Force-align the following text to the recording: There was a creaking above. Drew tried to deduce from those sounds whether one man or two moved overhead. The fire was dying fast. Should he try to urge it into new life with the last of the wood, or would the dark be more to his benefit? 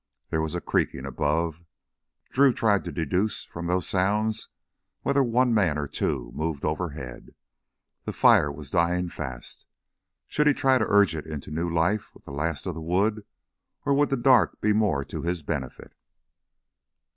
There 0.31 0.41
was 0.41 0.55
a 0.55 0.61
creaking 0.61 1.05
above. 1.05 1.63
Drew 2.31 2.53
tried 2.53 2.83
to 2.85 2.91
deduce 2.91 3.43
from 3.45 3.67
those 3.67 3.87
sounds 3.87 4.47
whether 5.03 5.21
one 5.21 5.53
man 5.53 5.77
or 5.77 5.87
two 5.87 6.31
moved 6.33 6.65
overhead. 6.65 7.35
The 8.05 8.13
fire 8.13 8.51
was 8.51 8.71
dying 8.71 9.09
fast. 9.09 9.67
Should 10.27 10.47
he 10.47 10.55
try 10.55 10.79
to 10.79 10.87
urge 10.89 11.15
it 11.15 11.27
into 11.27 11.51
new 11.51 11.69
life 11.69 12.15
with 12.15 12.25
the 12.25 12.31
last 12.31 12.65
of 12.65 12.73
the 12.73 12.81
wood, 12.81 13.25
or 13.85 13.93
would 13.93 14.09
the 14.09 14.17
dark 14.17 14.59
be 14.59 14.73
more 14.73 15.05
to 15.05 15.21
his 15.21 15.43
benefit? 15.43 15.93